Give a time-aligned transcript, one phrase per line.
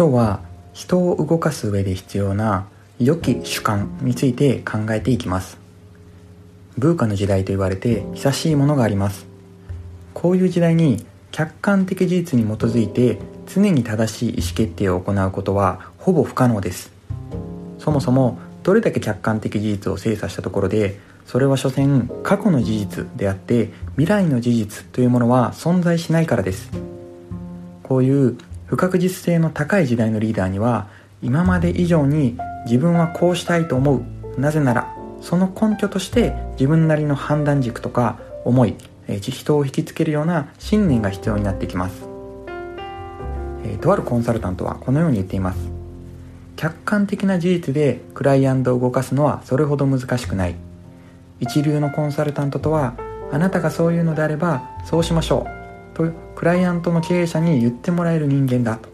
[0.00, 0.40] 今日は
[0.72, 2.66] 人を動かす上で必要な
[2.98, 5.58] 良き主観について考えていきます。
[6.78, 9.26] ブーカの時代と言われて久しいものがあります。
[10.14, 16.90] こういう時代に客観的事実に基づいて常に正しい意思決定を行うことはほぼ不可能です。
[17.78, 26.70] そもそもどれだけ客観的事実を精査したところでそれは所詮過去の事実であって未来の事実というものは存在しないからです。
[27.82, 28.38] こういう
[28.70, 30.86] 不確実性の高い時代のリーダーには
[31.22, 38.76] 今まで以上に自分はこうしたいと思うなぜならその根拠として自分なりの判断軸とか思い
[39.20, 42.08] 人を引きつけるような信念が必要になってきます。
[43.80, 45.58] とあるコンサルタントはこのように言っています。
[46.54, 50.54] 客観的な事実でクライアントを動かすのはそれほど難しくない。
[51.40, 52.94] 一流のコンサルタントとは
[53.32, 55.59] あなたがそういうのであればそうしましょう。
[55.94, 58.88] とクライアントの経営者に言ってもらえる人間だと。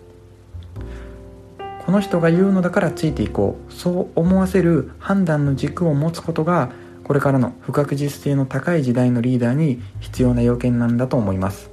[1.85, 3.73] この人が言うのだからついていこう。
[3.73, 6.71] そう思わせる判断の軸を持つことが
[7.05, 11.71] これからの不確実性の高い時代のリーダーに必要な要件なんだと思います。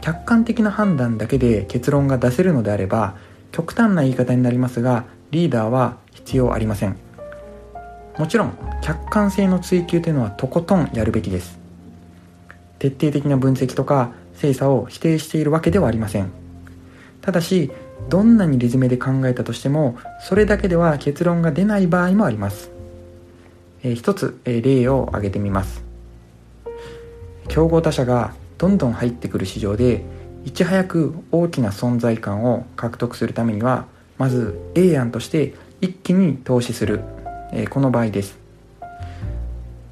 [0.00, 3.16] 客観的な判断だけで結論が出せるのであれば
[3.52, 6.96] 極端な言い方になりますがリーダーは必要ありません。
[8.16, 11.65] もちろん客観性の追求というのはとことんやるべきです。
[12.78, 16.30] 徹底的な分析とか精査を否定しているわけではありません。
[17.22, 17.70] ただし
[18.08, 22.70] どんなにリズムで考えたとしてもそれだけでは結論が出ない場合もあります、
[23.82, 25.82] えー、一つ、えー、例を挙げてみます。
[27.48, 30.02] 競合他社がどんどん入ってくる市場で
[30.44, 33.86] いち早く大きな存在感を獲得するためには
[34.18, 37.00] まず A 案として一気に投資する、
[37.52, 38.45] えー、この場合です。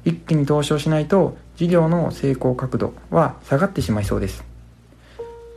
[0.05, 4.43] 一気に投資をしないと事業の成功角度は下がってしまいそうです。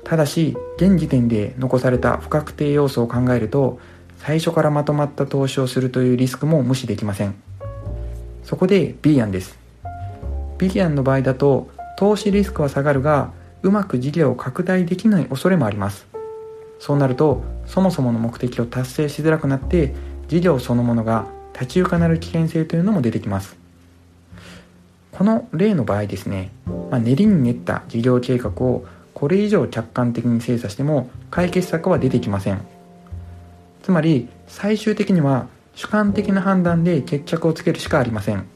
[0.04, 3.78] ただし現時点で残された不確定要素を考えると
[4.16, 7.34] 最初からまとまった投資をするというリスクも無視できません。
[8.42, 9.58] そこで B 案です。
[10.56, 13.32] B 案の場合だと投資リスクは下がるが
[13.62, 16.06] うまく事業を拡大できない恐れもあります。
[16.78, 19.94] そうなるとそもそもの目的を達成しづらくなって
[20.28, 23.58] 事業そのものが立ち行かなる危険性というのも出てきます。
[25.18, 32.64] この例の場合ですね、まあ、練りに練った事業計画をこれ以上客観的に精査しても解決策は出てきません。
[33.82, 38.46] つまり最終的には主観的な判断で決着をつけるしかありません。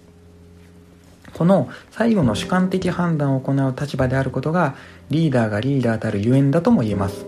[1.34, 4.76] この最後の主観的判断を行う立場であることが
[5.10, 7.26] リーダーがリーダーたるゆえんだとも言えます。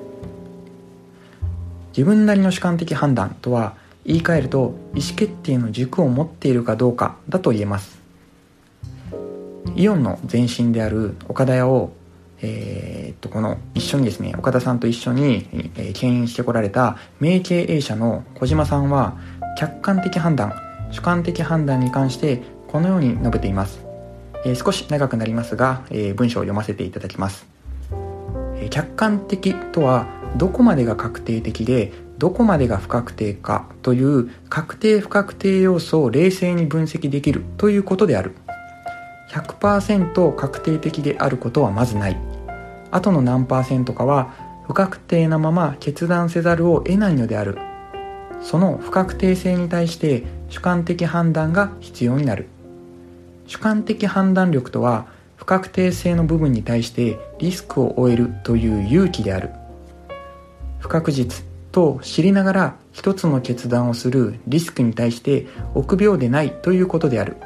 [1.88, 3.74] 自分なりの主観的判断とは
[4.06, 8.03] 言い換えると意思決定の軸を持っているかどうかだと言えます。
[9.76, 11.92] イオンの前身である岡田屋を
[12.42, 19.16] えー、っとこの一緒にですね岡田さんと一緒に、えー、牽引してこられた名経営者の小島さんは
[19.56, 20.52] 客観的判断
[20.90, 23.84] 主観的判断に関してこのように述べています。
[24.44, 27.46] えー、少し長くなりますが、えー、文章を読ませていただきます、
[28.56, 30.06] えー、客観的とは
[30.36, 38.34] どこまでが確定的でどこまでが不確定かという確定不確定要素を冷静に分析できるということである。
[39.34, 42.16] 100%確定的であることはまずない。
[42.92, 44.32] あとの何パーセントかは
[44.68, 47.58] 不確定なまま決断せざるを得ないのである。
[48.40, 52.46] その不確定性に対して主観的判断が必要になる。
[53.48, 55.06] 主観的判断力とは
[55.36, 59.50] 不確定性の部分に対してリスクを負えるという勇気である。
[60.78, 67.36] 不確実と知りながら一つの決断をするリスクに対して臆病でないということである。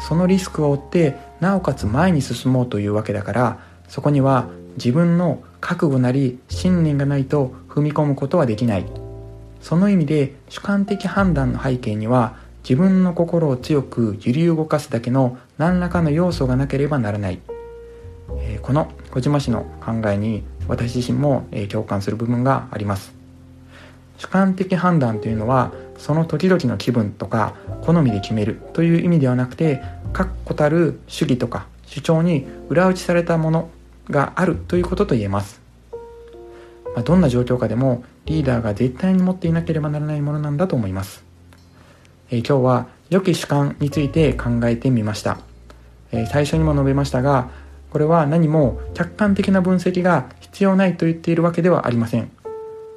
[0.00, 8.86] そのリスクを負ってなおかつ前に進もうというわけだからそこには自分の覚悟なり信念がないと踏み込むことはできない。
[9.60, 17.40] その意味で主観的判断の背景には自分の心を強く揺り動かすだけの何らかの要素がなければならない、
[18.38, 23.12] えー、この小島氏の考えに私自身も、え、共感する部分があります。
[24.18, 29.82] 主観的判断というのはその時々の気分とか好みで決めるという意味ではなくて
[30.14, 33.68] 確固たる主義とか主張に裏打ちされたもの
[34.08, 35.60] があるということと言えます、
[36.94, 41.24] まあ、どんな状況下でもリーダーが絶対に持っていなければならないものなんだと思います。
[42.30, 45.38] え今日は良き主観について考えてみました、
[46.12, 47.50] え最初にも述べましたが
[47.90, 52.30] これは何も客観的な分析が必要ないと言っているわけではありません。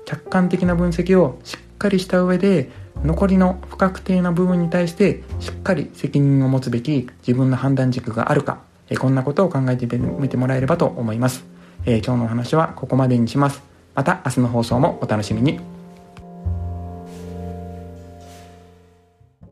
[0.05, 2.69] 客観的な分析をしっかりした上で
[3.03, 11.43] 残りの不確定な部分に対してしっかり責任を持つべき自分の判断軸があるか、えこんなことを考えてみてもらえればと思います、
[11.85, 13.61] え今日のお話はここまでにします
[13.93, 15.72] また明日の放送もお楽しみに。